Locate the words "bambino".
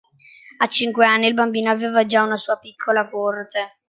1.35-1.69